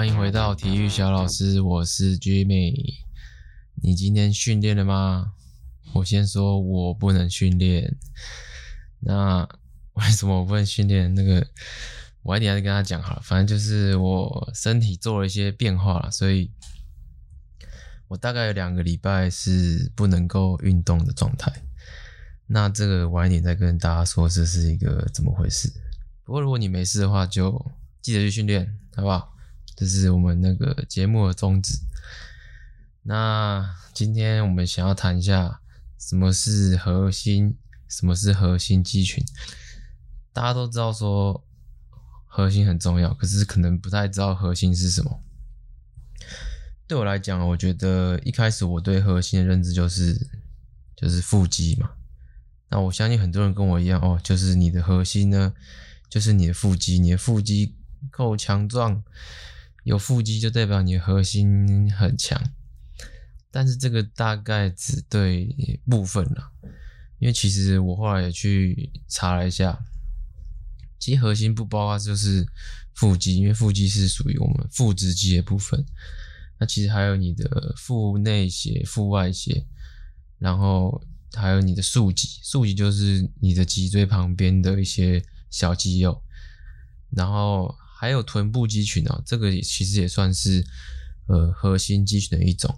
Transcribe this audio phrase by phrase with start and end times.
[0.00, 2.72] 欢迎回到体育小老师，我是 Jimmy。
[3.82, 5.34] 你今天训练了吗？
[5.92, 7.98] 我先说，我不能训练。
[9.00, 9.46] 那
[9.92, 11.12] 为什么我不能训练？
[11.14, 11.46] 那个，
[12.22, 13.20] 晚一定要跟他讲好了。
[13.22, 16.50] 反正就是我身体做了一些变化了，所以
[18.08, 21.52] 我大概有两个礼拜是不能够运动的状态。
[22.46, 25.70] 那这个晚一点再跟大家说这是一个怎么回事。
[26.24, 29.36] 不过如果你没事的话，就记得去训练，好不好？
[29.76, 31.78] 这是我们那个节目的宗旨。
[33.02, 35.60] 那今天我们想要谈一下
[35.98, 37.56] 什么是核心，
[37.88, 39.24] 什么是核心肌群。
[40.32, 41.44] 大家都知道说
[42.26, 45.22] 核心很重要，可是可能不太知道核心是什么。
[46.86, 50.28] 对我来讲，我觉得一开始我对核心的认知就是
[50.96, 51.92] 就是腹肌嘛。
[52.68, 55.54] 那我相信很多人跟我一样哦，就是你的核心呢，
[56.08, 57.74] 就是你的腹肌，你的腹肌
[58.10, 59.02] 够强壮，
[59.84, 62.40] 有腹肌就代表你核心很强。
[63.50, 66.52] 但是这个大概只对部分了，
[67.18, 69.78] 因为其实我后来也去查了一下，
[70.98, 72.46] 其实核心不包括就是
[72.94, 75.84] 腹肌，因为腹肌是属于我们腹直肌的部分。
[76.58, 79.66] 那其实还有你的腹内斜、腹外斜，
[80.38, 81.02] 然后
[81.34, 85.22] 还有你的竖脊，竖脊就是你的脊椎旁边的一些。
[85.52, 86.22] 小肌肉，
[87.10, 90.64] 然后还有臀部肌群哦，这个其实也算是
[91.26, 92.74] 呃核心肌群的一种。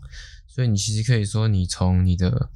[0.49, 2.51] 所以你其实可以说，你从你的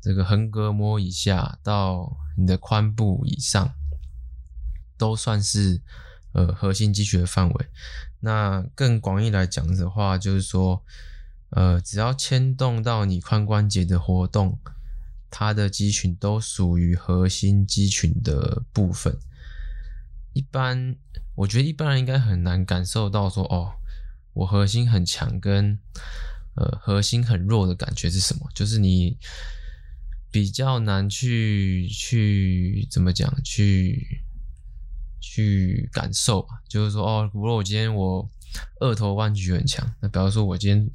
[0.00, 3.74] 这个横膈膜以下到你的髋部以上，
[4.96, 5.82] 都算是
[6.30, 7.66] 呃核心肌群的范围。
[8.20, 10.84] 那更广义来讲的话，就是说，
[11.48, 14.60] 呃，只要牵动到你髋关节的活动，
[15.28, 19.18] 它的肌群都属于核心肌群的部分。
[20.32, 20.94] 一般，
[21.40, 23.72] 我觉得一般人应该很难感受到说，哦，
[24.34, 25.78] 我核心很强，跟
[26.54, 28.46] 呃核心很弱的感觉是什么？
[28.54, 29.16] 就是你
[30.30, 34.20] 比较难去去怎么讲，去
[35.18, 36.60] 去感受吧。
[36.68, 38.28] 就是说，哦，如果我今天我
[38.78, 40.90] 二头弯举很强，那比方说我今天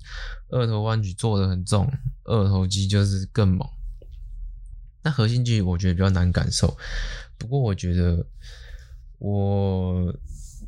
[0.50, 1.92] 二头弯举做得很重，
[2.24, 3.68] 二头肌就是更猛。
[5.02, 6.78] 那核心肌我觉得比较难感受。
[7.36, 8.28] 不过我觉得。
[9.18, 10.14] 我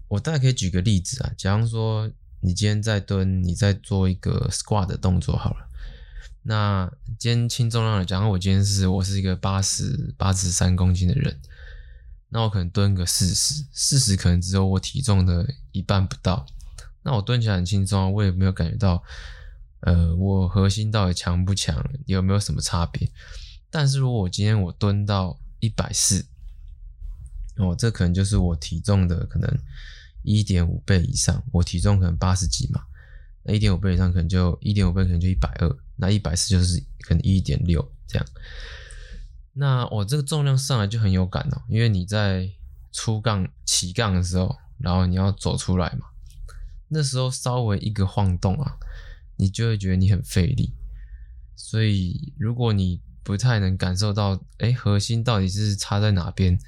[0.09, 2.09] 我大概可以举个例子啊，假如说
[2.39, 5.67] 你今天在蹲，你在做一个 squat 的动作好了。
[6.43, 11.39] 那今天轻重量的，假如，我今天是我是一个八十八十三公斤的人，
[12.29, 16.45] 那我可能蹲个四十，四十可能只有我体重的一半不到。
[17.03, 19.03] 那我蹲起来很轻松啊，我也没有感觉到，
[19.81, 23.11] 呃，我核心到底强不强，有没有什么差别？
[23.69, 26.25] 但是如果我今天我蹲到一百四。
[27.57, 29.51] 哦，这可能就是我体重的可能
[30.35, 31.43] 一点五倍以上。
[31.51, 32.81] 我体重可能八十几嘛，
[33.43, 38.27] 那一点五倍以上可能就一点五倍可能就一百二，那一百四就是可能一点六这样。
[39.53, 42.49] 那我这个重量上来就很有感哦，因为你在
[42.91, 46.07] 出杠起杠的时候，然后你要走出来嘛，
[46.89, 48.77] 那时候稍微一个晃动啊，
[49.37, 50.73] 你就会觉得你很费力。
[51.55, 56.59] 所以如果你不太能感受到，哎，核心到底是差在哪边？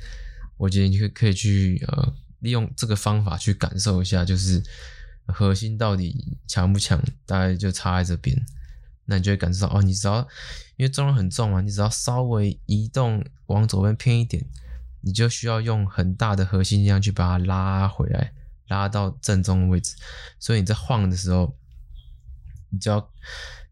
[0.58, 4.61] 我觉得你可可以去呃利用这个方法去感受一下，就是
[5.27, 8.45] 核心到底强不强，大概就差在这边。
[9.05, 10.19] 那你就会感受到哦，你只要
[10.78, 14.45] 因为重量很重嘛，你只要稍微移动往左边偏一点，
[15.01, 18.33] 你就需要用很大的核心力量去把它拉回来，
[18.67, 19.95] 拉到正中的位置。
[20.39, 21.55] 所以你在晃的时候，
[22.69, 23.09] 你就要。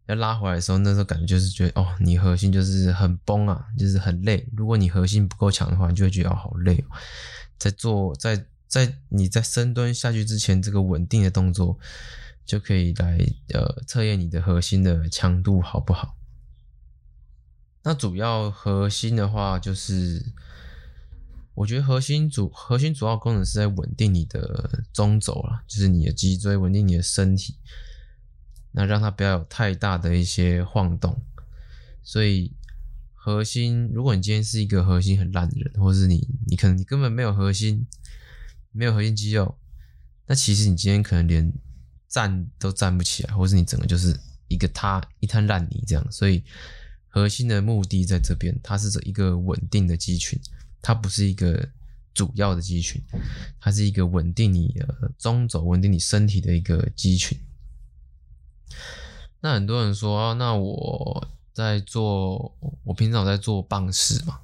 [0.07, 4.47] 要拉回来的时候，那时候感觉就是觉得哦，你核心就是很崩啊，就是很累。
[4.55, 6.95] 如果你核心不够强的话，你就会觉得哦，好累哦。
[7.57, 11.79] 在做在在你在深蹲下去之前，这个稳定的动作
[12.45, 13.17] 就可以来
[13.53, 16.15] 呃测验你的核心的强度好不好。
[17.83, 20.33] 那主要核心的话，就是
[21.53, 27.57] 我觉得核心主核心主要功能是在稳定你的中轴啦，就是你的脊椎，稳定你的身体。
[28.73, 31.19] 那让它不要有太大的一些晃动，
[32.03, 32.53] 所以
[33.15, 37.87] 核心，如果你今天是一个核心很烂的人，或是你你可能你根本没有核心，
[38.77, 39.57] 没有核心肌肉，
[40.27, 41.51] 那其实你今天可能连
[42.07, 44.15] 站都站不起来，或是你整个就是
[44.47, 46.11] 一个塌一滩烂泥这样。
[46.11, 46.43] 所以
[47.07, 50.39] 核心的目的在这边，它是一个稳定的肌群，
[50.79, 51.67] 它不是一个
[52.13, 53.01] 主要的肌群，
[53.59, 57.35] 它是一个稳定你的中轴、稳定你身体的一个肌群。
[59.41, 64.39] 那很多人说啊，那我在做，我平常在做棒式嘛。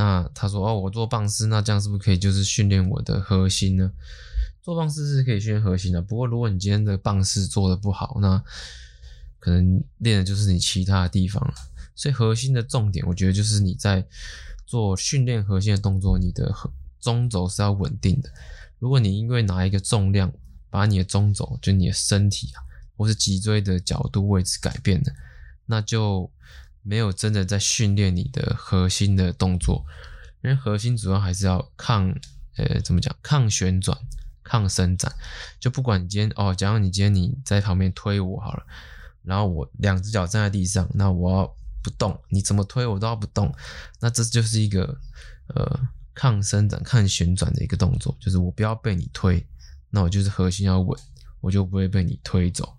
[0.00, 3.92] 那他说哦，我做棒式，那这样是不是可以就是训练我的核心呢？
[4.62, 8.42] 做棒式是可以训练核心的，不过如果你今天的棒式做得不好，那
[9.38, 11.52] 可能练的就是你其他的地方了。
[11.94, 14.02] 所以核心的重点，我觉得就是你在
[14.64, 16.50] 做训练核心的动作，你的
[16.98, 18.32] 中轴是要稳定的。
[18.78, 20.32] 如果你因为拿一个重量
[20.70, 22.64] 把你的中轴，就你的身体啊，
[22.96, 25.12] 或是脊椎的角度位置改变了，
[25.66, 26.30] 那就
[26.82, 29.84] 没有真的在训练你的核心的动作。
[30.42, 32.14] 因为核心主要还是要抗，
[32.56, 33.14] 呃，怎么讲？
[33.22, 33.98] 抗旋转、
[34.42, 35.12] 抗伸展。
[35.58, 38.64] 就不管你今天哦，假如你今天你在旁边推我好了，
[39.22, 43.54] 然后我两只脚站在地上，那我要不动，你怎么推我都要不动。
[44.00, 44.98] 那这就是一个
[45.48, 45.80] 呃
[46.14, 49.46] 抗伸展、抗旋转的一个动作，就是我不要被你推，
[49.90, 50.98] 那我就是核心要稳，
[51.42, 52.76] 我就不会被你推走。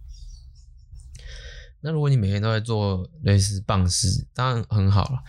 [1.81, 5.23] 那如果你每天都在做类似棒式，当然很好了。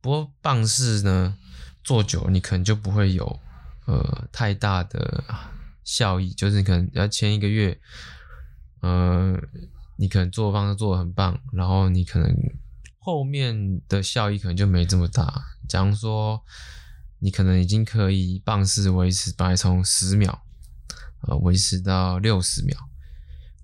[0.00, 1.36] 不过棒式呢？
[1.82, 3.40] 做久了，你可能就不会有
[3.84, 5.22] 呃太大的
[5.84, 7.78] 效益，就是你可能要前一个月，
[8.80, 9.38] 呃，
[9.96, 12.34] 你可能做方式做的很棒，然后你可能
[12.98, 15.44] 后面的效益可能就没这么大。
[15.68, 16.42] 假如说
[17.18, 20.42] 你可能已经可以棒式维持，本来从十秒
[21.28, 22.78] 呃维持到六十秒，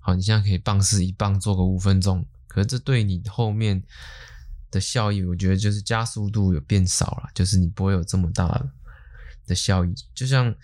[0.01, 3.81] 好，你现在可以棒式一棒做个五分钟，可是这对你后面。
[4.71, 8.65] 的效益，我觉得就是加速度有变少了，就是你不会有这么大
[9.45, 9.93] 的效益。
[10.15, 10.55] 就像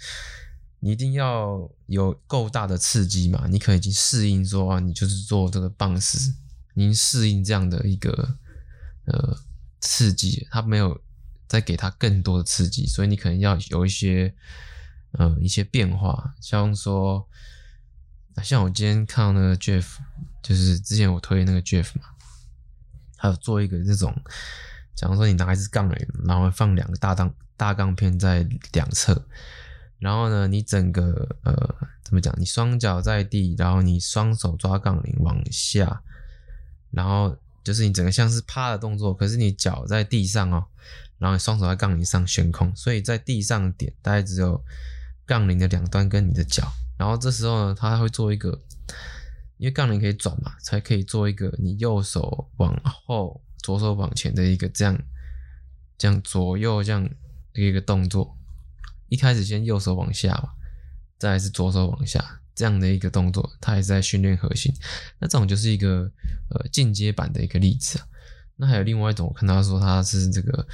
[0.80, 6.34] 你一定要有够大的刺激嘛，你可能已经适应说啊，你就是做这个棒式，
[6.74, 8.38] 你适应这样的一个
[9.08, 9.38] 呃
[9.82, 11.02] 刺激，它没有
[11.46, 14.34] 再给它更多的刺激，所以你可能要有一些
[15.12, 17.28] 呃一些变化，像说，
[18.44, 19.86] 像我今天看到那个 Jeff，
[20.42, 22.06] 就是之前我推那个 Jeff 嘛。
[23.20, 24.14] 还有做一个这种，
[24.96, 29.26] 假如说你拿一支杠铃，然后放两个大钢大杠片在两侧，
[29.98, 32.32] 然后呢，你整个呃怎么讲？
[32.38, 36.04] 你双脚在地，然后你双手抓杠铃往下，
[36.92, 40.68] 然后就是你整个像是趴的动作，可是你脚在地上哦，
[41.18, 44.64] 然后你双手在杠铃上悬空，所以在地上点大概只有
[45.26, 48.62] 杠铃的两端跟你的脚，然后这时候呢，他会做一个。
[49.60, 54.96] 因为杠铃可以转嘛，才可以做一个你右手往后，左手往前的一个这样，
[55.98, 58.38] 这样左右这样的一个动作。
[59.10, 60.50] 一开始先右手往下嘛，
[61.18, 64.72] 再是左手往下这样的一个动作，它也是在训练核心。
[65.18, 66.12] 那这种就是一个
[66.52, 68.06] 呃进阶版的一个例子啊。
[68.58, 70.68] 那还有另外一种，我看到说它是这个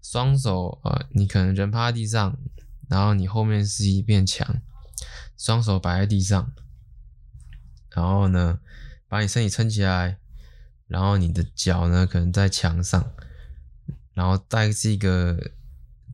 [0.00, 2.38] 双手呃，你可能人趴在地上，
[2.88, 4.62] 然后你后面是一面墙，
[5.38, 6.52] 双手摆在地上。
[7.90, 8.60] 然后呢，
[9.08, 10.18] 把你身体撑起来，
[10.86, 13.12] 然后你的脚呢可能在墙上，
[14.12, 15.52] 然后大概是一个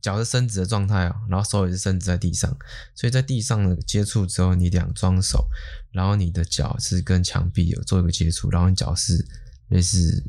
[0.01, 2.57] 脚是伸直的状态啊，然后手也是伸直在地上，
[2.95, 5.47] 所以在地上的接触之后，你两双手，
[5.93, 9.27] 然后你的脚是跟墙壁有做一个接触，然后你脚是
[9.69, 10.25] 类似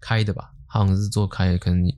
[0.00, 1.92] 开的吧，好像是做开的，可能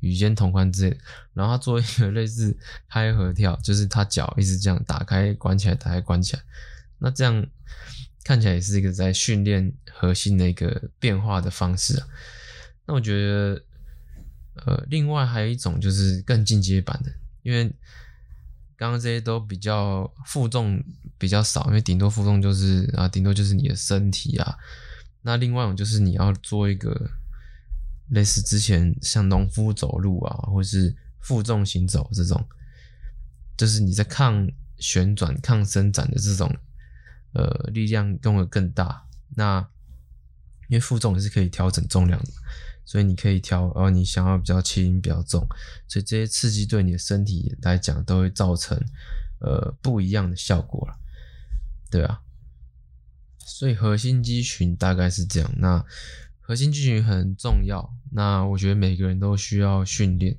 [0.00, 0.96] 与肩同宽之类的，
[1.34, 6.42] 然后他做一个类似开合跳，就是他脚一直这样打开关起来，打开关起来，
[6.98, 7.46] 那这样。
[8.26, 12.06] 看起来也是一个在训练核心的一个变化的方式啊。
[12.86, 13.62] 那我觉得，
[14.64, 17.12] 呃，另外还有一种就是更进阶版的，
[17.42, 17.64] 因为
[18.78, 20.82] 刚刚这些都比较负重
[21.18, 24.56] 比较少，因为顶多负重就是啊，顶多就是你的身体啊。
[25.20, 27.10] 那另外一种就是你要做一个
[28.08, 32.46] 类似之前像农夫走路啊，或是负重行走这种，
[33.56, 36.54] 就是你在抗旋转、抗伸展的这种。
[37.36, 39.58] 呃，力量用的更大，那
[40.68, 42.30] 因为负重也是可以调整重量的，
[42.84, 45.44] 所以你可以调，哦你想要比较轻、比较重，
[45.88, 48.80] 所以这些刺激对你的身体来讲都会造成
[49.40, 50.96] 呃不一样的效果了，
[51.90, 52.20] 对啊，
[53.40, 55.52] 所以核心肌群大概是这样。
[55.56, 55.84] 那
[56.46, 60.36] 核心肌群很重要，那我觉得每个人都需要训练，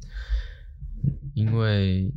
[1.34, 2.14] 因为。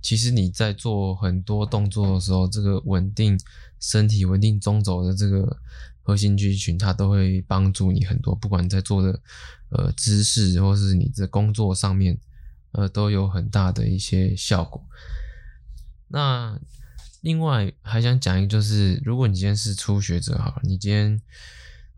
[0.00, 3.38] 其实你在做很多动作的时候，这个稳定
[3.80, 5.58] 身体、稳定中轴的这个
[6.04, 8.32] 核心肌群，它都会帮助你很多。
[8.32, 9.20] 不管在做的
[9.70, 12.16] 呃姿势，或是你在工作上面，
[12.70, 14.82] 呃，都有很大的一些效果。
[16.06, 16.58] 那
[17.20, 21.20] 另外还想讲一个，就是如果你今天是初学者，哈，你今天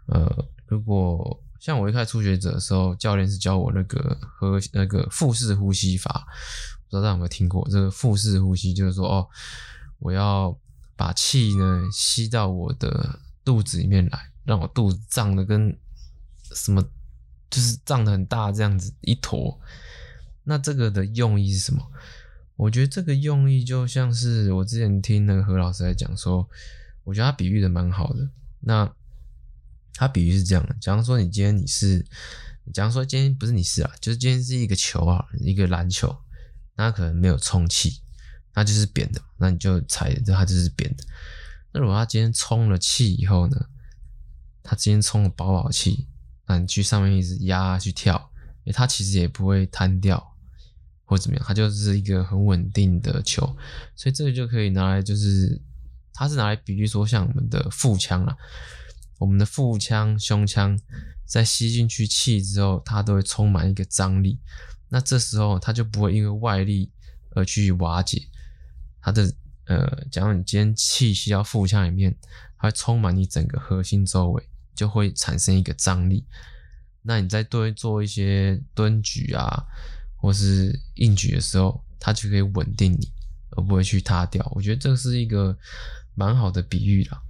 [0.07, 6.27] 呃，如果像我一开始初学者的时候，教练是教我那个和那个腹式呼吸法。
[6.89, 8.73] 不知道大家有没有听过这个腹式呼吸？
[8.73, 9.29] 就是说，哦，
[9.99, 10.57] 我要
[10.97, 15.77] 把气呢吸到我的肚子里面来，让我肚子胀的跟
[16.55, 16.83] 什么，
[17.51, 19.61] 就是胀的很大这样子一坨。
[20.45, 21.85] 那这个的用意是什么？
[22.57, 26.49] 我觉得这个用意就像是我之前听那个何老师来讲说，
[27.05, 28.29] 我觉得他比喻的蛮好的。
[28.61, 28.91] 那
[29.95, 32.05] 他比喻是这样的：假如说你今天你是，
[32.73, 36.17] 假如说今天不是你是啊，就是今天是一个球啊，一个篮球，
[36.77, 38.01] 那可能没有充气，
[38.55, 41.05] 那就是扁的，那你就踩着它就是扁的。
[41.73, 43.67] 那如果它今天充了气以后呢？
[44.63, 46.07] 它今天充了饱饱气，
[46.47, 48.31] 那你去上面一直压去跳，
[48.75, 50.37] 它其实也不会瘫掉
[51.07, 53.57] 或怎么样，它就是一个很稳定的球，
[53.97, 55.61] 所以这个就可以拿来就是，
[56.13, 58.37] 它是拿来比喻说像我们的腹腔啦，
[59.21, 60.77] 我们的腹腔、胸腔
[61.25, 64.41] 在吸进去气之后，它都会充满一个张力，
[64.89, 66.91] 那这时候它就不会因为外力
[67.37, 68.29] 而去瓦解
[69.01, 69.33] 它的。
[69.67, 72.13] 呃，假如你今天气吸到腹腔里面，
[72.59, 76.27] 它会充满你整个核心周围，就会产生一个张力。
[77.03, 79.65] 那你在对做一些蹲举啊，
[80.17, 83.13] 或是硬举的时候，它就可以稳定你，
[83.51, 84.45] 而不会去塌掉。
[84.57, 85.57] 我觉得这是一个
[86.17, 87.23] 蛮好的比喻啦。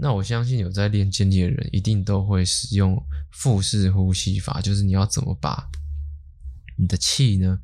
[0.00, 5.68] 那我相信有在练健力的人，一定都会使用腹式呼吸法，就是你要怎么把
[6.76, 7.58] 你的气呢，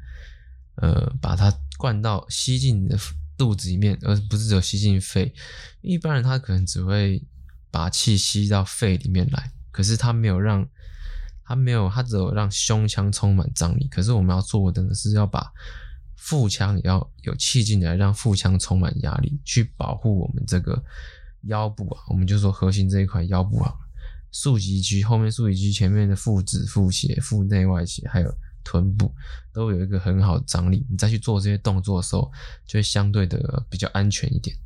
[0.76, 2.98] 呃，把它灌到吸进你的。
[3.38, 5.30] 肚子里面，而不是只有吸进肺。
[5.82, 7.22] 一般人他可能只会
[7.70, 10.66] 把气吸到肺里面来，可是他没有让，
[11.44, 13.88] 他没有，他只有让胸腔充满张力。
[13.88, 15.52] 可是我们要做的呢，是要把
[16.16, 20.82] 腹腔也要有气进来，让腹腔充满压力，去保护我们这个
[21.42, 22.02] 腰部啊。
[22.08, 23.72] 我们就说核心这一块腰部啊，
[24.32, 28.34] 竖脊肌后面竖脊肌前面的腹直、腹斜、腹内外斜，还有。
[28.68, 29.14] 臀部
[29.52, 32.28] 都有一个很好的张力，你再去做这些动作的时候，
[32.66, 34.56] 就会相对的比较安全一点。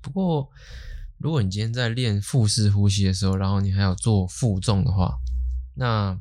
[0.00, 0.50] 不过，
[1.16, 5.16] 如果你今天在练腹式呼吸的时候，然后你还要做负重的话，
[5.74, 6.20] 那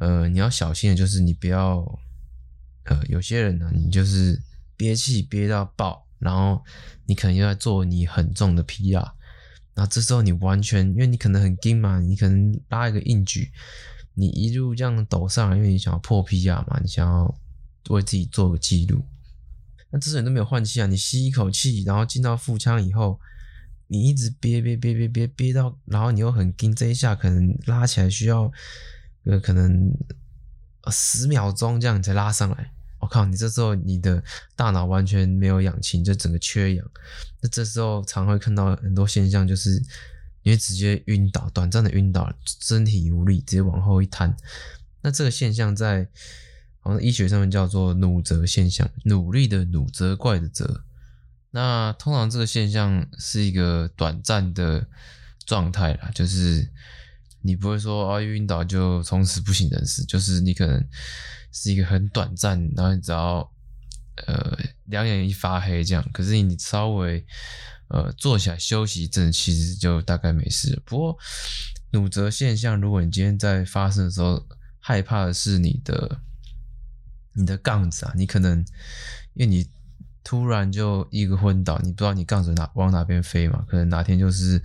[0.00, 1.76] 呃，你要小心的就是你不要
[2.84, 4.40] 呃，有些人呢，你就是
[4.78, 6.62] 憋气憋到爆，然后
[7.06, 9.12] 你可能又在做你很重的 PR，
[9.74, 13.50] 那这时候你完全因为你可能很紧嘛，你可能拉一个硬举。
[14.16, 17.34] 你一路这样抖上来，因为你想要破 PR 嘛，你想要
[17.88, 19.04] 为自己做个记录。
[19.90, 23.18] 那这时候你都没有换气啊，你吸一口气，然后进到腹腔以后，
[23.88, 28.52] 你一直憋憋憋憋憋憋到，然后你又很紧，这一下可能拉起来需要
[29.24, 29.92] 呃可能
[30.92, 32.70] 十秒钟这样你才拉上来。
[33.04, 34.22] 我靠，你这时候你的
[34.56, 36.90] 大脑完全没有氧气，你就整个缺氧。
[37.40, 39.82] 那这时候常会看到很多现象，就是。
[40.46, 42.30] 你会直接晕倒，短暂的晕倒，
[42.60, 44.36] 身体无力，直接往后一瘫。
[45.00, 46.06] 那这个现象在
[46.80, 50.84] 好像医学上面叫做努责现象，努力的努，责怪的责。
[51.52, 54.86] 那通常这个现象是一个短暂的
[55.46, 56.68] 状态啦，就是
[57.40, 60.86] 你不会说啊晕倒就从此不省人事，就是你可能
[61.54, 63.50] 是一个很短暂，然后你只要
[64.26, 67.24] 呃两眼一发黑这样，可是你稍微。
[67.88, 70.82] 呃，坐下来休息一阵，其实就大概没事。
[70.86, 71.18] 不过，
[71.92, 74.44] 乳泽现象，如果你今天在发生的时候，
[74.80, 76.20] 害怕的是你的
[77.34, 78.58] 你的杠子啊，你可能
[79.34, 79.68] 因为你
[80.24, 84.58] 突然就一个昏倒，你不知道你杠子哪往哪边飞嘛，可能哪天就是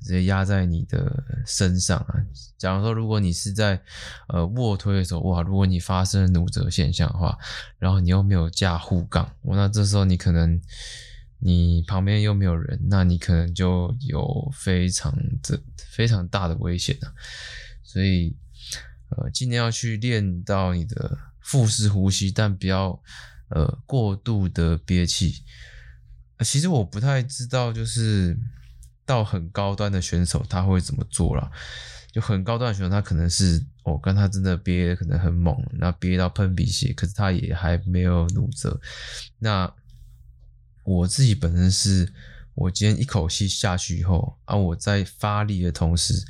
[0.00, 2.14] 直接压在你的身上啊。
[2.58, 3.80] 假如说，如果你是在
[4.28, 7.38] 呃卧推的时候，哇，如果你发生了努责现象的话，
[7.78, 10.60] 然后你又没有架护杠，那这时候你可能。
[11.46, 17.12] 你旁边又没有人，那你可能就有非常的非常大的危险了。
[17.82, 18.34] 所以，
[19.10, 22.98] 呃，尽量要去练到你的腹式呼吸，但不要
[23.48, 25.42] 呃过度的憋气。
[26.40, 28.36] 其实我不太知道，就是
[29.06, 31.50] 到很高端的选手他会怎么做啦。
[32.12, 38.80] 就很高端的选手，他可能是我跟他真的憋可能很猛，那憋到喷鼻血，可是他也还没有努责。
[39.40, 39.72] 那
[40.84, 42.12] 我自己本身是，
[42.54, 46.24] 我今天一口气下去以后啊，我在发力的同时，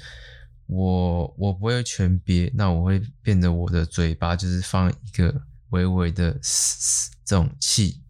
[0.67, 5.43] 我我不会全憋，那我会变得我的嘴巴就是放一个
[5.75, 6.39] 微微的
[7.25, 8.01] 这种气，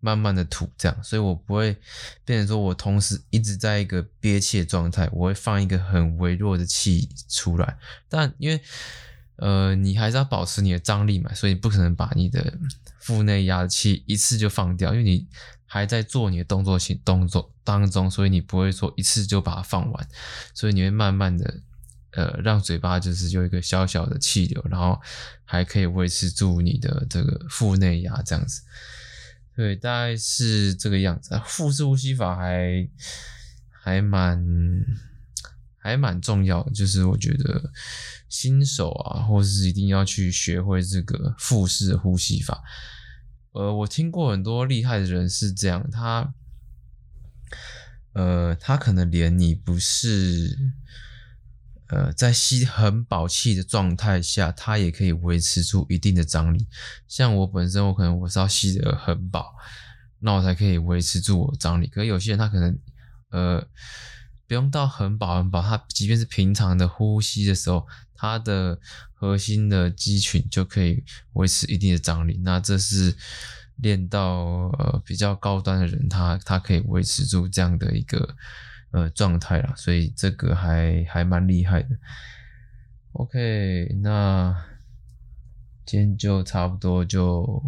[0.00, 1.76] 慢慢的吐这样，所以我不会
[2.24, 8.60] 变成说我同时一直在一个憋气的状态，我会放一个很微弱的气出来，但因为
[9.36, 12.58] 呃你还是要保持你的张力嘛，所以不可能把你的
[12.98, 15.26] 腹内压的气一次就放掉，因为你。
[15.72, 20.08] 还在做你的动作性动作当中，所以你不会说一次就把它放完，
[20.52, 21.60] 所以你会慢慢的
[22.12, 25.00] 呃让嘴巴就是有一个小小的气流，然后
[25.44, 28.62] 还可以维持住你的这个腹内压这样子。
[29.56, 31.38] 对，大概是这个样子。
[31.44, 32.88] 腹式呼吸法还
[33.68, 34.42] 还蛮
[35.76, 37.70] 还蛮重要，就是我觉得
[38.28, 42.62] 新手啊，或是一定要去学会这个腹式呼吸法。
[43.52, 46.32] 呃，我听过很多厉害的人是这样，他，
[48.12, 50.56] 呃，他可能连你不是，
[51.90, 56.66] 呃，在吸很饱气的状态下，它也可以维持住一定的张力。
[57.08, 59.54] 像我本身，我可能我是要吸得很饱，
[60.20, 61.88] 那我才可以维持住我的张力。
[61.88, 62.78] 可是有些人他可能，
[63.30, 63.66] 呃，
[64.46, 68.78] 不用到很饱很饱，他即便是平常的呼吸的时候，他的
[69.12, 72.40] 核心的肌群就可以维持一定的张力。
[72.44, 73.16] 那这是
[73.76, 74.44] 练到
[74.78, 78.36] 呃比较高端的人，他他可以维持住这样的一个
[78.90, 79.74] 呃状态啦。
[79.76, 81.96] 所以这个还还蛮厉害的。
[83.12, 84.54] OK，那
[85.84, 87.62] 今天就差不多就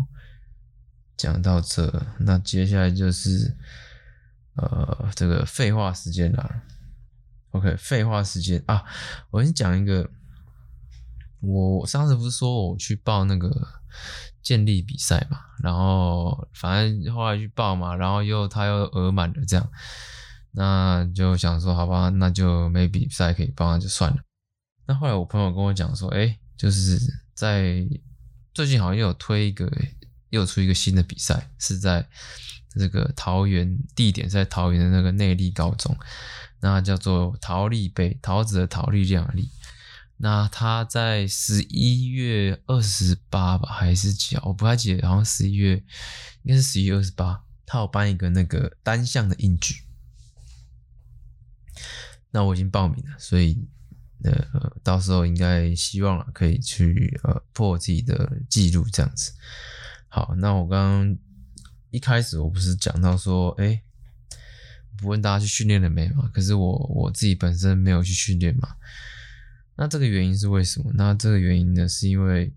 [1.16, 2.06] 讲到这。
[2.20, 3.56] 那接下来就是
[4.56, 6.62] 呃这个废话时间啦。
[7.50, 8.84] OK，废话时间啊，
[9.30, 10.10] 我先讲一个。
[11.44, 13.50] 我上次不是说我去报那个
[14.42, 19.68] 健力比赛嘛，然后反正后来去报嘛，然后又他又额满了这样，
[20.52, 24.18] 那就想说好吧，那就没比赛可以报，那就算了。
[24.86, 26.98] 那后来我朋友跟我讲说，哎，就是
[27.34, 27.86] 在
[28.52, 29.64] 最近好像又有推一个，
[30.30, 32.06] 又有出一个新的比赛，是在
[32.78, 35.96] 这个桃园，地点在桃园的那个内坜高中，
[36.60, 39.50] 那叫做桃力杯，桃子的桃，力量的力。
[40.18, 44.48] 那他在十一月二十八吧，还是几号？
[44.48, 45.82] 我不太记得，好像十一月，
[46.42, 47.42] 应该是十一月二十八。
[47.66, 49.74] 他有办一个那个单项的硬举，
[52.32, 53.64] 那我已经报名了，所以
[54.24, 59.32] 呃，到时候应该希望可以去呃破自己的记录这样子。
[60.08, 61.18] 好，那我刚刚
[61.90, 63.82] 一开始我不是讲到说，哎、
[64.96, 66.30] 不问大家去训练了没嘛？
[66.32, 68.76] 可是我我自己本身没有去训练嘛。
[69.74, 70.90] 那这个原因是为什么？
[70.94, 72.52] 那这个原因呢，是因为，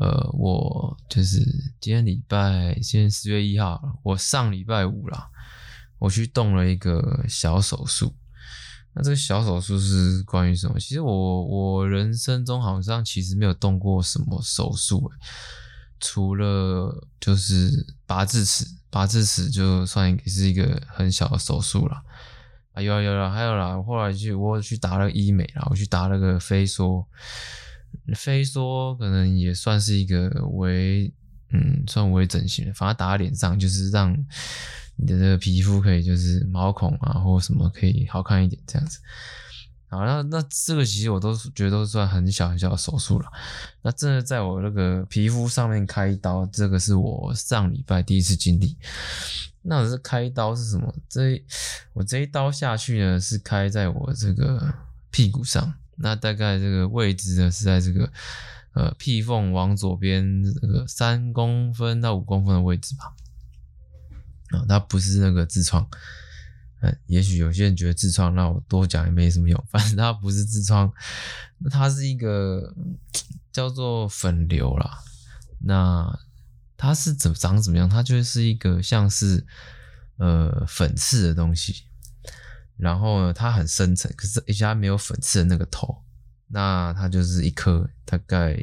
[0.00, 1.40] 呃，我就是
[1.80, 5.30] 今天礼拜，今天四月一号，我上礼拜五啦，
[5.98, 8.14] 我去动了一个小手术。
[8.98, 10.80] 那这个小手术是关于什么？
[10.80, 15.12] 其实我我人生中好像其实没有动过什么手术，
[16.00, 17.70] 除了就是
[18.06, 22.02] 拔智齿，拔智齿就算也是一个很小的手术啦。
[22.72, 27.04] 啊有啊有啦，还有啦，我后来去我去打了医美啦，我去打了个飞梭，
[28.14, 31.12] 飞梭可能也算是一个微，
[31.50, 34.12] 嗯，算微整形，反正打在脸上就是让
[34.96, 38.98] 你的这个皮肤可以就是毛孔啊或什么可以好看一点这样子。
[39.88, 43.26] 好，那那这个其实我都觉得都算很小很小的手术了。
[43.82, 48.76] 那真的在我那个皮肤上面开一刀，这个是我上礼拜第一次经历。
[49.62, 50.92] 那我是开刀是什么？
[51.08, 51.40] 这
[51.92, 54.74] 我这一刀下去呢，是开在我这个
[55.12, 55.72] 屁股上。
[55.96, 58.10] 那大概这个位置呢，是在这个
[58.76, 63.16] 呃屁缝往左边那个三公分到五公分的位置吧。
[64.50, 65.88] 啊，它不是那个痔疮。
[66.82, 69.64] 嗯，也许有些人觉得痔疮，那我多讲也没什么用。
[69.70, 70.92] 反正它不是痔疮，
[71.58, 72.74] 那它是一个
[73.50, 74.98] 叫做粉瘤啦。
[75.58, 76.20] 那
[76.76, 77.88] 它是怎长怎么样？
[77.88, 79.46] 它就是一个像是
[80.18, 81.84] 呃粉刺的东西，
[82.76, 86.04] 然后呢，它很深层，可是而且它没有粉刺的那个头，
[86.48, 88.56] 那它就是一颗，大概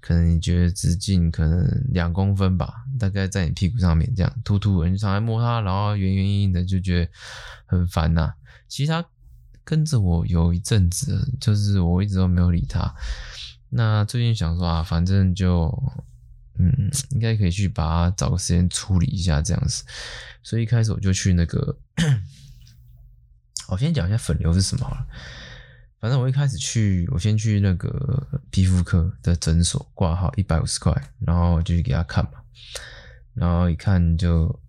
[0.00, 7.10] 可能你觉得直径可能两公分吧，大概在你屁股上面这样突突的，你常常摸它，然后圆圆硬硬的，就觉得
[7.66, 8.34] 很烦呐。
[8.68, 9.04] 其实它
[9.64, 12.94] 跟着我有一阵子，就是我一直都没有理它。
[13.70, 15.72] 那最近想说啊，反正就。
[16.56, 19.82] 嗯，应该可以去把它找个时间处理一下这样子，
[20.40, 21.76] 所以一开始我就去那个，
[23.66, 25.04] 我先讲一下粉瘤是什么好了。
[26.04, 32.32] 反正我一开始去，我先去那个皮肤科的诊所挂号，一百五十块，然后就去给他看嘛。
[33.32, 34.60] 然后一看就，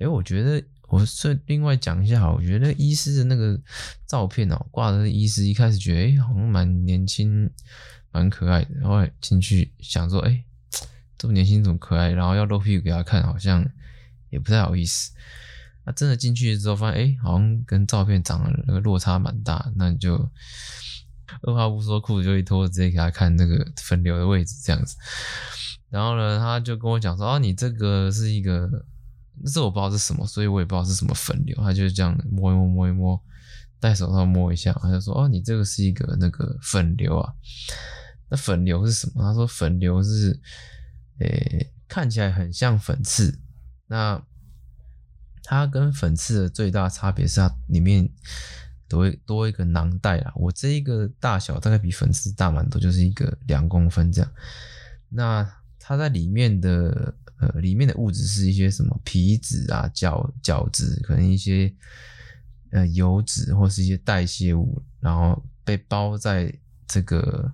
[0.00, 3.56] 哎、我觉得我是另外讲一下哈，我觉得医师的那个
[4.08, 7.48] 照片哦，挂的医师一开始觉得哎、好像蛮年轻，
[8.10, 8.74] 蛮可爱的。
[8.80, 10.44] 然后进去想说，哎、欸。
[11.16, 13.64] 这么年轻，这么可爱，然后要露屁股给他看，好像
[14.30, 15.12] 也不太好意思。
[15.86, 19.70] 那真的进去之后，发现哎，好像跟照片长得那个落差蛮大。
[19.76, 20.16] 那你就
[21.42, 24.96] 二话不说，裤子就一脱，直接给他看那个粉瘤的位置，这样子。
[25.88, 28.68] 然后呢，他就跟我讲说：“哦，你这个是一个，
[29.52, 33.22] 这我不知道是什么，所以我也不知道是什么粉瘤。”他就这样摸一摸，摸一摸，
[33.78, 37.32] 戴手套摸一下，他就说：“哦，你这个是一个那个粉瘤啊。”
[38.28, 39.22] 那粉瘤是什么？
[39.22, 40.40] 他说：“粉瘤是。”
[41.18, 43.40] 诶、看起来很像粉刺，
[43.86, 44.22] 那
[45.48, 48.10] 它跟粉刺的最大差别是它里面
[48.88, 50.32] 都会多一个囊袋啊。
[50.34, 54.28] 我这一个大小大概比粉刺大蛮多，就是一个两公分这样。
[55.08, 61.72] 那它在里面的呃里面的物质是一些什么皮脂啊、角角质，可能一些
[62.72, 66.52] 呃油脂或是一些代谢物，然后被包在
[66.88, 67.48] 这个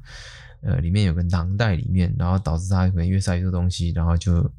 [0.62, 4.50] 呃里面有个囊袋里面，然后导致它可能越塞越多东西，然后就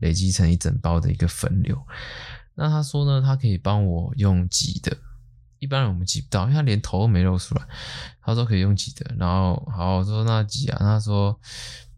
[0.00, 1.80] 累积成一整包的一个粉瘤。
[2.54, 4.96] 那他说呢，他可以帮我用挤的。
[5.58, 7.66] 一般人我们挤不到，因为他连头都没露出来。
[8.20, 11.38] 他说可以用挤的，然后好，我说那挤啊，他说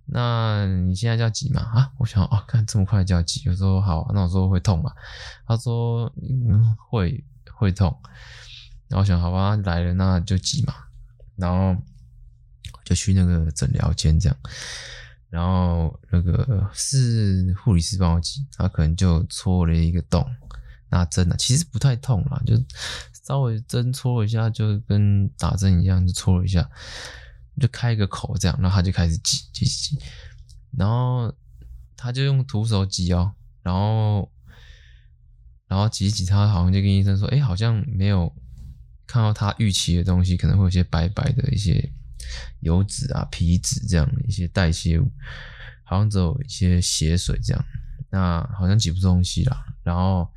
[0.04, 1.60] 那你现在就要挤嘛？
[1.62, 4.92] 啊，我想哦，看这么快就要挤，我说好，那我说会痛嘛？
[5.48, 7.88] 他说嗯会会痛，
[8.86, 10.72] 然后我想好吧，来了那就挤嘛，
[11.34, 11.76] 然后
[12.84, 14.38] 就去那个诊疗间这样，
[15.28, 20.24] 然后那个是护理师帮我挤，他可能就戳了一个洞，
[20.96, 22.54] 打针啊其实不太痛啦，就。
[23.26, 26.70] 稍微针戳一下，就跟打针一样，就戳一下，
[27.61, 29.98] 就开一个口这样，然后他就开始挤挤挤，
[30.78, 31.35] 然后
[31.96, 33.32] 他就用徒手挤哦，
[33.64, 34.30] 然后
[35.66, 38.32] 然后挤挤，他好像就跟医生说，哎，好像没有
[39.09, 41.92] 看到他预期的东西，可能会有些白白的一些
[42.61, 45.11] 油脂啊、皮脂这样一些代谢物，
[45.82, 47.64] 好像只有一些血水这样，
[48.09, 49.66] 那好像挤不出东西啦。
[49.82, 50.30] 然后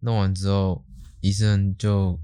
[0.00, 0.84] 弄完之后。
[1.20, 2.16] 医生就，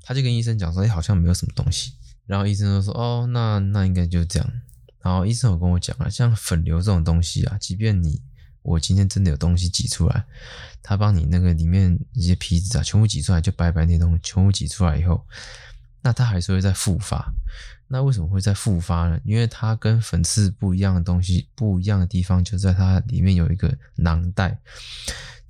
[0.00, 1.92] 他就跟医生讲说，哎，好像没有什么东西。
[2.24, 4.52] 然后医生就说，哦，那那应该就这样。
[5.02, 8.22] 然后医生有跟我讲啊，像粉瘤这种东西啊，即便你
[8.62, 10.24] 我今天真的有东西挤出来，
[10.82, 15.22] 他帮你那个里面一些皮脂啊，全部挤出来，就白白那东西全部挤出来以后，
[16.00, 17.30] 那它还是会再复发。
[17.88, 19.20] 那为什么会再复发呢？
[19.24, 24.58] 因为它跟粉刺不一样的东西，不一样的地方就在它里面有一个囊袋。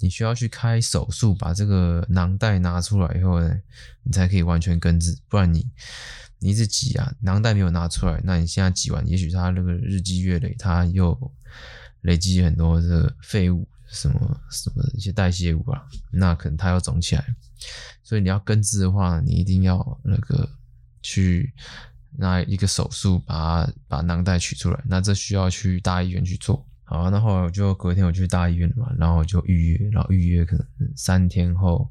[0.01, 3.61] 你需要去开手术，把这个囊袋拿出来以后呢，
[4.03, 5.17] 你才可以完全根治。
[5.29, 5.67] 不然你
[6.39, 11.33] 你一直挤啊，囊袋没有拿出来，那你现在挤完，也许它那个日积月累，它又
[12.03, 15.83] 累积很多的废物，什么什么一些代谢物啊，
[16.13, 17.25] 那可能它要肿起来。
[18.05, 20.49] 所以你要根治的话，你一定要那个
[21.03, 21.53] 去
[22.17, 24.81] 拿一个手术把把囊袋取出来。
[24.87, 26.68] 那这需要去大医院去做。
[26.91, 31.87] 好，那后来我就隔天我去大医院嘛，然后就预约，然后预约可能三天后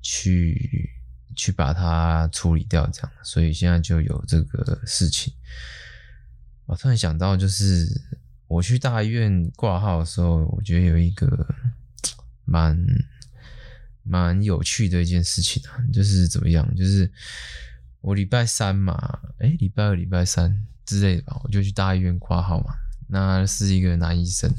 [0.00, 0.90] 去
[1.36, 5.32] 去把它处理掉，这样，所以现在就有这个事情。
[6.66, 7.86] 我突然想到，就是
[8.48, 11.46] 我去大医院挂号的时候，我觉得有一个
[12.44, 12.76] 蛮
[14.02, 17.08] 蛮有趣的一件事情啊，就是怎么样，就是
[18.00, 22.74] 我礼拜三嘛，诶，礼拜二、礼拜三之类的吧，我就去大医院挂号嘛。
[23.12, 24.50] 那是一个男医生，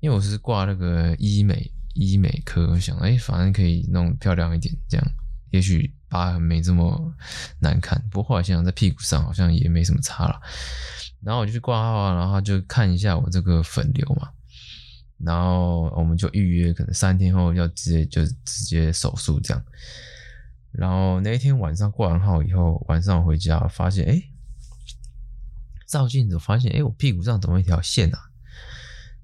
[0.00, 5.06] 因为我是挂那个医美医美科，想哎、反正可以弄漂亮一点，这样
[5.52, 7.14] 也许疤痕没这么
[7.60, 7.98] 难看。
[8.10, 10.38] 不过后来想想，在屁股上好像也没什么差了。
[11.22, 14.28] 然后我就去挂号啊，然后就看一下我这个粉瘤嘛，
[15.16, 19.64] 然后我们就预约，可能三天后要直接就直接手术这样。
[20.72, 24.22] 然后那一天晚上挂完号以后，晚上回家发现哎。
[25.86, 28.18] 照镜子，发现，哎，我屁股上怎么一条线啊？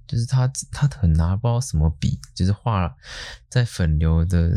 [0.07, 2.94] 就是他，他很拿不知道什么笔，就是画
[3.48, 4.55] 在粉瘤的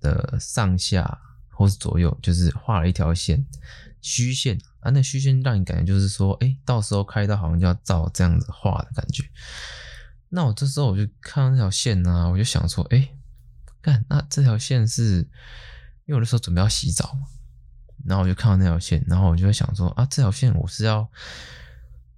[0.00, 3.44] 的上下或是左右，就是画了一条线，
[4.00, 4.90] 虚线啊。
[4.90, 9.24] 那虚线让你感觉就是说，哎，到时候开刀好像就要照这样子画的感觉。
[10.28, 13.10] 那我这时候我就看到那条线啊，我就想说，哎，
[13.80, 15.18] 干，那这条线是
[16.06, 17.26] 因为我那时候准备要洗澡嘛。
[18.04, 21.08] 然后我就看到那条线，然后我就会想说啊，这条线我是要，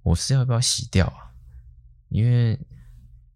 [0.03, 1.31] 我是要不要洗掉啊？
[2.09, 2.59] 因为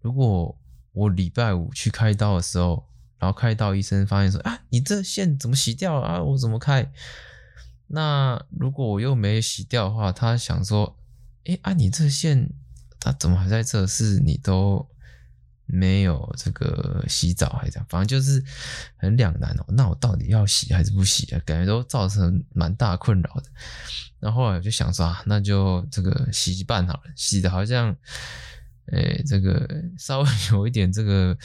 [0.02, 0.58] 如果
[0.92, 6.22] 我礼拜五去开刀的时候，然后开刀医生发现说啊，你这线怎么洗掉啊？
[6.22, 6.92] 我怎么开？
[7.88, 10.96] 那如果我又没洗掉的话，他想说，
[11.46, 12.52] 哎啊，你这线
[13.00, 13.88] 它怎么还在这？
[13.88, 14.88] 是你都。
[15.72, 18.44] 没有这个洗澡还是这样，反正就是
[18.98, 19.66] 很两难哦。
[19.70, 21.42] 那我到底要洗还是不洗啊？
[21.46, 23.44] 感觉都造成蛮大困扰的。
[24.20, 27.96] 然后后来我就想说啊，那就这个洗一半好了，洗的好像，
[28.88, 31.38] 诶，这个稍微有一点这个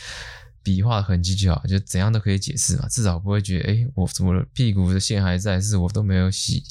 [0.63, 6.65] 笔画痕迹就好，就怎样都可以解释嘛，至少不会觉得诶，我怎么屁股的线还在，是我都没有洗，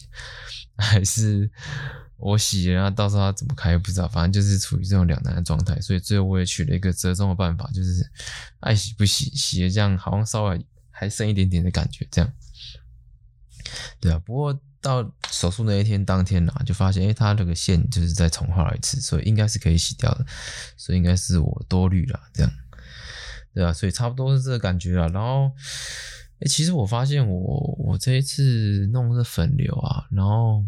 [0.75, 1.51] 还是。
[2.17, 8.09] 我洗了，然后到时候他怎么开不知道，反正就是处于这种两难的状态，所以最后我也取了一个折中的办法，就是
[8.61, 12.33] 爱洗不洗，洗了这样好像稍微还剩一点点的感觉，这样。
[13.99, 20.25] 对啊，不过到手术那一天当天啦，就发现，诶，他这个线就是再重画了一次，所以应该是可以洗掉的，
[20.77, 22.51] 所以应该是我多虑了，这样。
[23.53, 25.07] 对啊，所以差不多是这个感觉啊。
[25.07, 25.51] 然后，
[26.39, 30.63] 诶，其实我发现我我这一次弄的粉瘤啊，然后。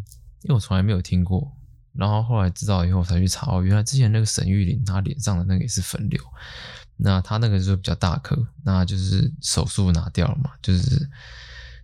[0.46, 1.52] 因为我从来没有听过
[1.92, 6.22] 然后后来知道以后才去查，哦，原来之前那个沈玉琳她脸上的那个也是粉瘤，
[6.98, 11.10] 那她那个就比较大颗，那就是手术拿掉了嘛，就是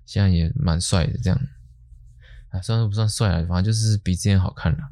[0.06, 1.41] 现在也蛮帅的这样，
[2.50, 4.91] 啊，虽然不算帅啊，反正就是比之前好看了。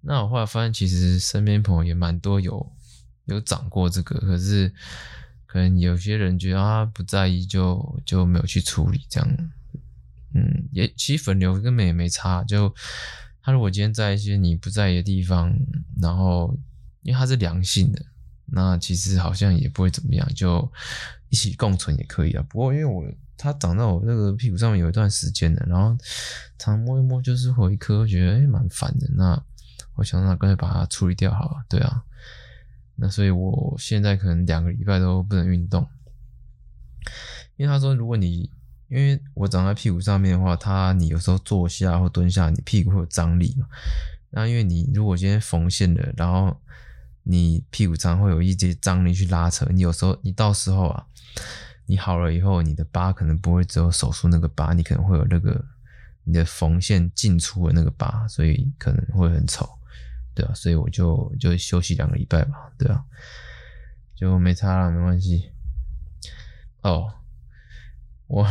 [0.00, 2.72] 那我后来发现，其实身边朋友也蛮多有
[3.26, 4.72] 有长过这个，可是
[5.44, 9.50] 可能有些人觉得他不在意就，就就没有去处理这样。
[10.34, 12.74] 嗯，也其实粉瘤根本也没差，就
[13.42, 15.56] 他如果今天在一些你不在意的地方，
[16.00, 16.58] 然后
[17.02, 18.04] 因为它是良性的，
[18.46, 20.70] 那其实好像也不会怎么样，就
[21.30, 22.44] 一起共存也可以啊。
[22.48, 23.04] 不过因为我
[23.36, 25.96] 它长在我那个屁股上面有一段时间了，然后
[26.58, 29.08] 常摸一摸就是会一颗，觉得诶蛮烦的。
[29.16, 29.42] 那
[29.94, 32.04] 我想那干脆把它处理掉好了，对啊。
[32.96, 35.86] 那所以我现在可能两个礼拜都不能运动，
[37.56, 38.50] 因为他说如果你
[38.88, 43.66] 因为我长在屁股上面的话，它你有时候坐下或蹲下，你屁股会有张力嘛。
[44.30, 46.58] 那因为你如果今天缝线了，然后
[47.22, 51.06] 你屁股上会有一些张力去拉扯，你有时候你到时候啊，
[51.86, 55.62] 你好了以后，你的疤可能不会只有手术那个疤，你可能会有那个
[56.24, 59.68] 你的缝线进出的那个疤，所以可能会很丑，
[60.34, 63.04] 对啊，所以我就就休息两个礼拜吧，对啊，
[64.14, 65.50] 就没差了，没关系。
[66.80, 67.12] 哦。
[68.28, 68.46] 我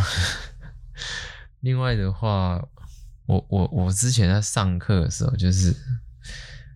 [1.62, 2.68] 另外的话，
[3.26, 5.76] 我我我之前在上课的时候，就是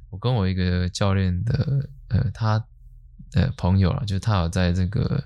[0.09, 2.63] 我跟我一个教练的呃，他
[3.33, 5.23] 呃朋友啦，就是他有在这个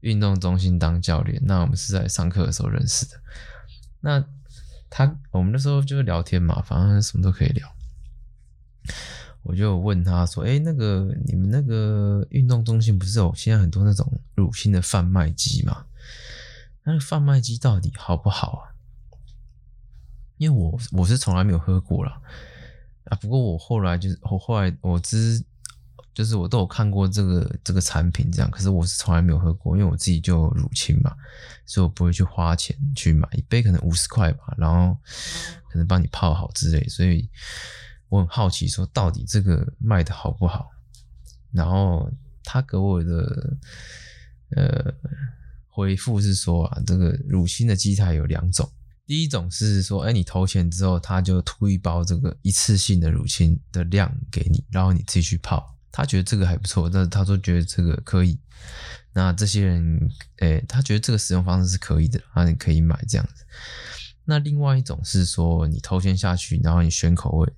[0.00, 3.20] 运动中心当教练，那我们是在上课的时候认识的。
[4.00, 4.24] 那
[4.88, 7.68] 他我们那时候就是聊天嘛，反正什么都可以聊。
[9.42, 15.84] 我就问他说：“哎，那个你们那个运动中心不是有现在很多那种乳清的贩卖机吗？”
[16.88, 18.72] 那个贩卖机到底好不好啊？
[20.38, 22.18] 因为我我是从来没有喝过啦。
[23.04, 25.44] 啊，不过我后来就是我后来我知
[26.14, 31.14] 就是我都有看过这个这个产品这样，可是我是从来没有喝过，因为我自己就乳清嘛，
[31.66, 34.96] 所以我不会去花钱去买一杯可能五十块吧，然后
[35.68, 37.28] 可能帮你泡好之类，所以
[38.08, 40.70] 我很好奇说到底这个卖的好不好？
[41.52, 42.10] 然后
[42.42, 43.58] 他给我的
[44.56, 44.94] 呃。
[45.78, 48.68] 回复是说啊，这个乳清的机台有两种，
[49.06, 55.72] 第一种是说，哎，你投钱之后，他就吐一包这个一次性的乳清的量给你，然后你自己去泡。
[55.92, 58.36] 他觉得这个还不错，但他说觉得这个可以。
[59.12, 63.44] 那这些人，哎，他觉得这个使用方式是可以的，那你可以买这样子。
[64.24, 67.52] 那另外一种是说，你投钱下去，然后你选口味，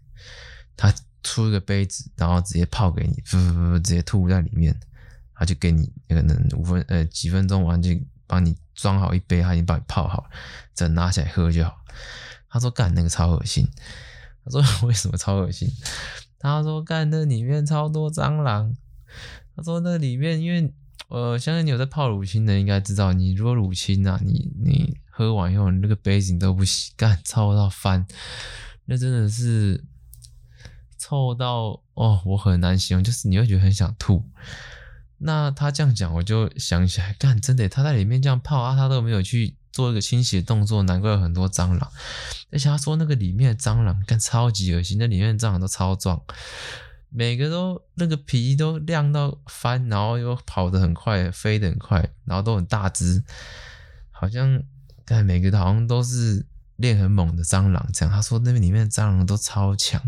[0.76, 4.78] 他出一个杯子，然后直接泡给你，不不不，直接吐在里面。
[5.40, 7.88] 他就给你可能五分呃几分钟完就
[8.26, 10.30] 帮你装好一杯，他已经帮你泡好了，
[10.74, 11.78] 再拿起来喝就好。
[12.50, 13.66] 他说干那个超恶心。
[14.44, 15.66] 他说为什么超恶心？
[16.38, 18.76] 他说干那里面超多蟑螂。
[19.56, 20.74] 他说那里面因为
[21.08, 28.06] 呃相信你有在泡乳清的应该知道，你如果乳清啊你你喝完以后你那个杯子你都不洗，干臭到翻，
[28.84, 29.82] 那真的是
[30.98, 34.22] 臭到哦我很难形容，就是你会觉得很想吐。
[35.22, 41.92] 那他这样讲，我就想起来，干真的，他在里面这样泡啊，他都没有去做一个清洗的动作，难怪有很多蟑螂。
[42.50, 46.22] 而且他说那个里面的蟑螂，干超级恶心，那里面的蟑螂都超壮，
[47.10, 53.22] 每个都那个皮都亮到翻，然后又跑得很快，飞得很快，然后都很大只，
[54.10, 54.62] 好像
[55.04, 56.46] 干每个好像都是。
[56.80, 60.02] 练很猛的蟑螂，这样他说那边里面的蟑螂都超强、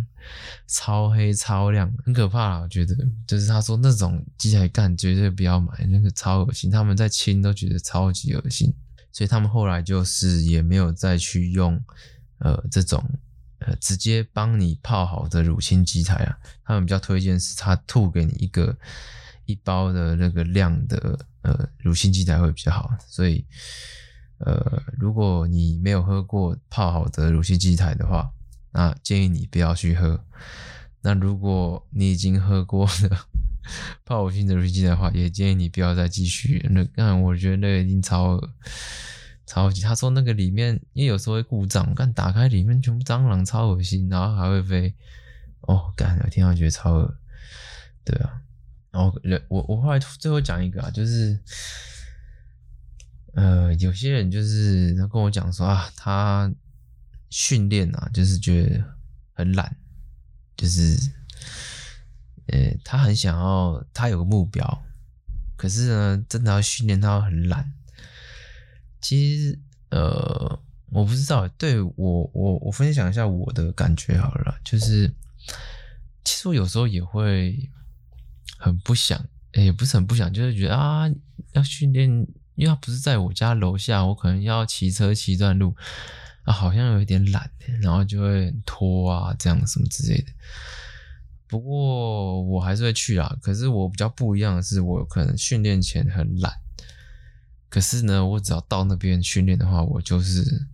[0.67, 2.61] 超黑、超亮，很可怕。
[2.61, 6.71] 我觉得就是他说那种机台干绝对不要买，那个超恶心。
[6.71, 8.73] 他们在清都觉得超级恶心，
[9.13, 11.79] 所以他们后来就是也没有再去用
[12.39, 13.05] 呃这种
[13.59, 16.39] 呃直接帮你泡好的乳清机台啊。
[16.65, 18.75] 他们比较推荐是他吐给你一个
[19.45, 23.45] 一包的那个量的呃乳清机台会比较好，所以。
[24.45, 28.33] 呃，如果你没有喝过泡好的乳清机台的话，
[28.73, 30.25] 那建议你不要去喝。
[31.03, 33.27] 那如果你已经喝过了
[34.05, 36.67] 泡乳清的乳清机台的话，也建议你不要再继续。
[36.71, 38.41] 那干，我觉得那已经超
[39.47, 39.81] 超级。
[39.81, 44.95] 他说那个里面，因为有时候会故障，但打开里面全部蟑螂，超恶心，然后还会飞。
[45.61, 47.15] 哦，干，我听到觉得超恶。
[48.05, 48.43] 对啊，
[48.91, 51.39] 然后我我后来最后讲一个啊，就是。
[53.35, 56.53] 呃，有些人就是他跟我讲说啊，他
[57.31, 58.85] 训练啊，就是觉得
[59.33, 59.75] 很懒，
[60.57, 60.99] 就是
[62.49, 64.85] 呃，他很想要，他有个目标，
[65.57, 67.73] 可是呢，真的要训练，他很懒。
[69.01, 69.59] 其实
[69.91, 75.13] 呃，我不知道，对我我我分享一下我的感觉好了，就是
[76.23, 77.71] 其实我有时候也会
[78.59, 81.11] 很不想，也不是很不想，就是觉得啊，
[81.53, 82.27] 要训练，
[82.63, 85.75] 因为他不是在我家楼下，我可能要骑车骑一段路，
[86.45, 90.29] 啊，好像有一点懒，然后就会拖啊，这样什么之类的。
[91.49, 96.53] 不过我还是会去啊，可是我比较不一样的是，我可能训练前很懒，
[97.69, 100.69] 可是呢，我只要到那边训练的话，我就是。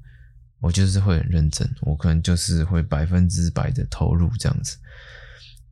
[0.60, 4.76] 我就是会很认真，我可能就是会百分之百的投入这样子，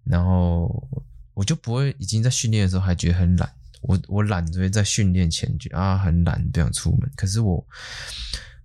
[0.05, 0.89] 然后
[1.35, 3.53] 我就不会已经在训练的时候还觉得很懒，
[3.87, 7.66] 我我懒就会在训练前觉啊很懒不想出门，可是我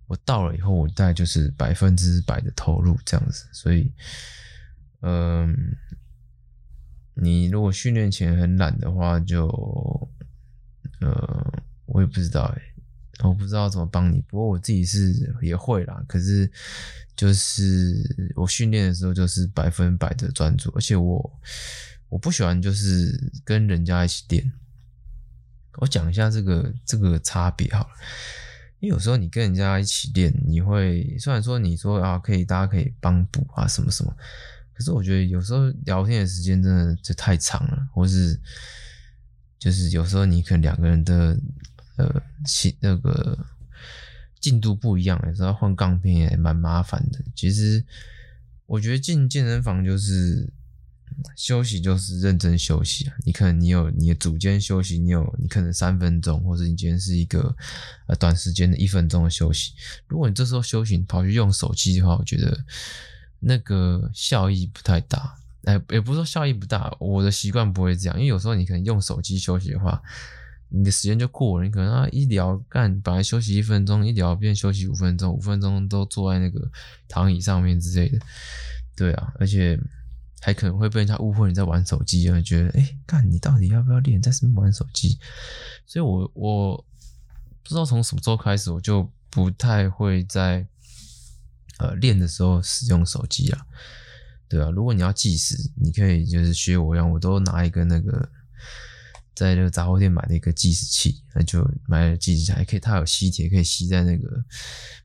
[0.07, 3.91] 我到了以后，我大概就是百分之百的投入这样子，所以，
[5.01, 5.55] 嗯，
[7.13, 10.09] 你如果训练前很懒的话就，就
[11.01, 12.61] 呃我也不知道哎。
[13.23, 16.03] 我不知道怎么帮你，不过我自己是也会啦。
[16.07, 16.51] 可是
[17.15, 21.39] 就是我训练的时候就是百分百的专注，而且我
[22.09, 24.51] 我不喜欢就是跟人家一起练。
[25.77, 27.89] 我讲一下这个这个差别好了，
[28.79, 34.15] 因为有时候你跟人家一起练，你会虽然说你说啊可以大家可以帮补啊什么什么，
[34.73, 38.39] 可是我觉得有时候聊天的时间真的就太长了，或是
[39.59, 41.39] 就是有时候你可能两个人的。
[41.97, 43.37] 呃，其那个
[44.39, 47.19] 进度不一样，有时候换杠片也蛮麻烦的。
[47.35, 47.85] 其实
[48.65, 50.51] 我觉得进健身房就是
[51.35, 53.13] 休息，就是认真休息啊。
[53.25, 57.55] 你可能你有你的组间休息，你有你可能三分钟，或者你今天是一个
[58.07, 59.73] 呃短时间的一分钟的休息。
[60.07, 62.57] 如果你这时候休息你跑去用手机的话，我觉得
[63.39, 65.35] 那个效益不太大。
[65.63, 70.01] 哎，也不是说效益不大，我的习惯不会这样，因为有时候你可能用手机休息的话。
[70.73, 76.65] 你的时间就过了，你可能啊一聊干，本来休息一分钟，一聊变休息五分钟，五分钟都坐在那个
[77.09, 78.17] 躺椅上面之类的，
[78.95, 79.77] 对啊，而且
[80.41, 85.17] 还可能会被人家误会你在玩手机，啊，觉得哎干你到底要不要练，在什么玩手机？
[85.85, 86.85] 所以我我
[87.63, 90.67] 不知道从什么时候开始，我就不太会在
[91.77, 93.65] 呃练的时候使用手机啊，
[94.49, 98.27] 对啊，如果你要计时，你可以就是学我一样，我都拿一个那个。
[99.33, 104.29] 在那个杂货店买的一个计时器，那就买了计时器，还可以，它有吸铁，可以吸在那个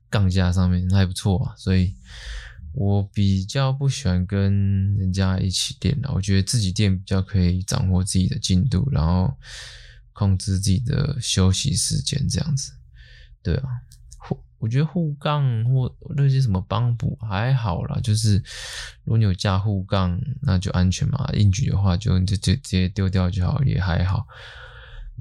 [0.09, 1.55] 杠架上面，那还不错啊。
[1.57, 1.95] 所以
[2.73, 9.33] 我比较不喜欢跟人家一起练了，我觉得自己练比较可以掌握自己的进度，然后
[10.13, 12.73] 控制自己的休息时间，这样子。
[13.41, 13.63] 对啊。
[14.59, 18.37] 我觉得护杠或那些什么帮补还好啦，就是
[19.03, 21.29] 如果你有架护杠，那就安全嘛。
[21.33, 24.25] 硬举的话就，就就直接丢掉就好，也还好。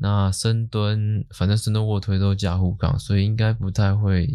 [0.01, 4.27] 那深蹲，反正深蹲卧推都架护杠，所以应该不太会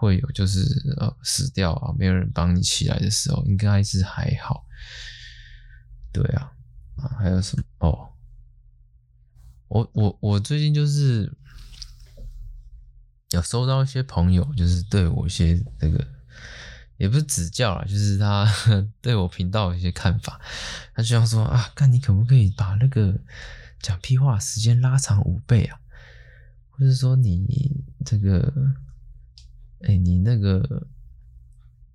[0.00, 0.64] 会有就是
[0.96, 4.66] 呃死掉啊，没有人帮你起来的时候，应该是还好。
[6.10, 6.52] 对啊，
[6.96, 7.64] 啊还有什么？
[7.78, 8.08] 哦，
[9.68, 11.30] 我我我最近就是。
[13.32, 16.04] 有收到一些朋友，就是对我一些那个，
[16.96, 18.44] 也不是指教啊，就是他
[19.00, 20.40] 对我频道有一些看法。
[20.92, 23.20] 他就想说啊，看你可不可以把那个
[23.78, 25.78] 讲屁话时间拉长五倍啊？
[26.70, 28.52] 或者说你这个，
[29.82, 30.86] 哎，你那个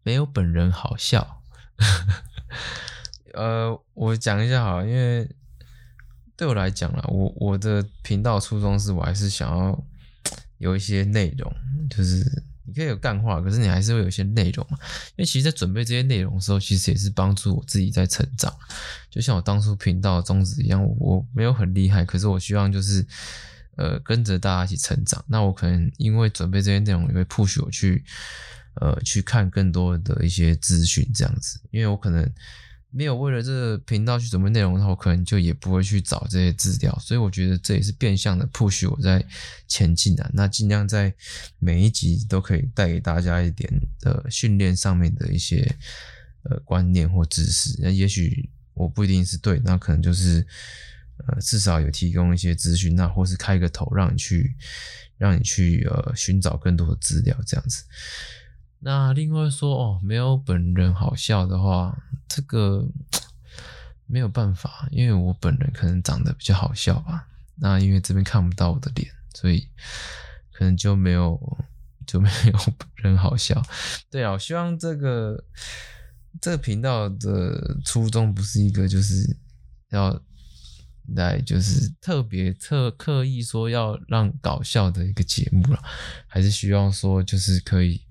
[0.04, 1.42] 没有本人好笑。
[3.34, 5.30] 呃，我讲一下好，因为
[6.38, 9.86] 对我来讲啦，我我的频道初衷是我还是想要。
[10.58, 11.54] 有一些内容，
[11.90, 14.78] 就是你可以有干话，可是你还是会有一些内容嘛。
[15.10, 18.52] 因为其实，在准备这些内容的时候，其实也是帮助我自己在成长。
[19.10, 23.06] 就像我当初频道的宗旨一样，我没有很厉害，可是我希望就是，
[23.76, 25.24] 呃，跟着大家一起成长。
[25.28, 28.04] 那我可能因为准备这些内容，也会 push 我去，
[28.82, 31.60] 呃，去看更多的一些资讯这样子。
[31.72, 32.32] 因为我可能。
[32.98, 39.22] 没有为了这个频道去准备内容的话，我可能就也不会去找这些资料，所以我觉得这也是变相的 push 我在
[39.68, 40.32] 前进啊。
[40.34, 41.14] 那尽量在
[41.60, 43.70] 每一集都可以带给大家一点
[44.00, 45.70] 的训练上面的一些
[46.44, 47.78] 呃观念或知识。
[47.82, 50.48] 那也许我不一定是对，那可能就是
[51.28, 54.56] 呃至少有提供一些资讯，那或是开个头让你去
[55.18, 57.84] 让你去呃寻找更多的资料这样子。
[58.80, 61.98] 那另外说哦，没有本人好笑的话，
[62.28, 62.88] 这个
[64.06, 67.28] 没有办法，因为我本人可能长得比较好笑吧。
[67.56, 69.68] 那因为这边看不到我的脸，所以
[70.52, 71.40] 可能就没有
[72.06, 73.60] 就没有本人好笑。
[74.12, 75.44] 对啊，我希望这个
[76.40, 79.36] 这个频道的初衷不是一个就是
[79.90, 80.22] 要
[81.16, 85.80] 来就是特别特刻意说要让搞笑的一个节目了，
[86.26, 88.02] 还是希望说就是可以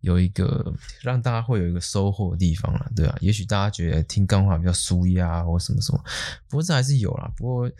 [0.00, 6.04] 有一个让大家会有一个收获的地方了，对啊，也许大家觉得听钢话比较舒压或什么什么，
[6.48, 7.32] 不过这还是有啦。
[7.36, 7.70] 不过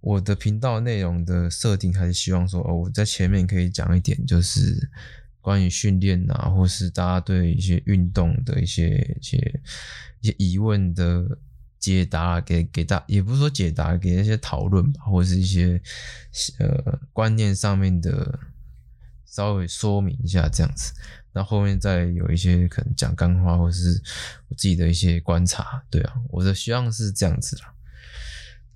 [0.00, 4.88] 我的频道内容的设定还是希望说，哦，我在前面可以讲一点，就是
[5.40, 9.60] 关于训练啊，或是大家对一些运动的一些一些
[10.20, 11.38] 一些疑问的。
[11.80, 15.82] 解答给给大，也不是说解答，给那些讨论吧，或者是一些
[16.58, 18.38] 呃观念上面的
[19.24, 20.92] 稍微说明一下这样子。
[21.32, 24.02] 那后面再有一些可能讲干话，或是
[24.48, 27.72] 我自己的一些观察，对啊，我的希望是这样子啦。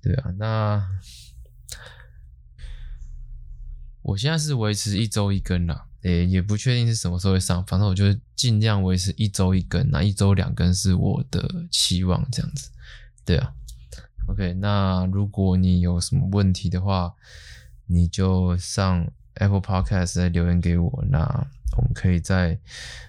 [0.01, 0.87] 对啊，那
[4.01, 12.69] 我现在是维持一周一更啦，诶，也不确定是什么时候会上，反正我就尽量维持一周一更，那一周两更是我的期望，这样子。
[13.25, 13.51] 对啊
[14.27, 17.13] ，OK，那如果你有什么问题的话，
[17.87, 19.05] 你就上
[19.35, 21.19] Apple Podcast 再留言给我，那
[21.75, 22.57] 我们可以在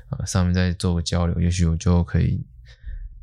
[0.09, 2.45] 呃上面再做个交流，也许我就可以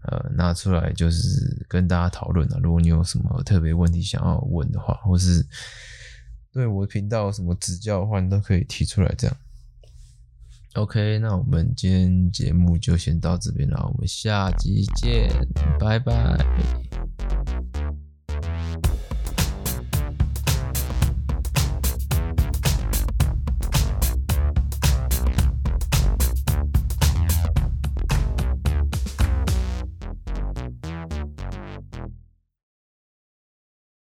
[0.04, 2.60] 呃拿出来就是跟大家讨论了。
[2.62, 5.46] 如果你有什么特别问题想要问的话，或是
[6.52, 9.14] 对我的频道有什么指教的话，你都可以提出来。
[9.18, 9.36] 这样
[10.74, 15.30] ，OK，那我们今天节目就先到这边了，我们下集见，
[15.80, 17.03] 拜拜。